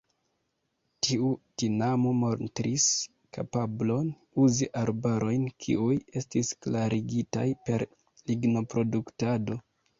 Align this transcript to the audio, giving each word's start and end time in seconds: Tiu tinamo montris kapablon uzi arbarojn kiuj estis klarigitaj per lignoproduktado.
Tiu 1.07 1.27
tinamo 1.63 2.13
montris 2.21 2.87
kapablon 3.37 4.09
uzi 4.45 4.69
arbarojn 4.83 5.47
kiuj 5.67 5.93
estis 6.23 6.53
klarigitaj 6.67 7.47
per 7.71 7.89
lignoproduktado. 8.33 9.65